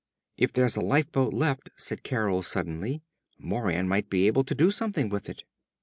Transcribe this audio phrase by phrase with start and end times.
[0.35, 3.03] "If there's a lifeboat left," said Carol suddenly,
[3.37, 5.43] "Moran might be able to do something with it."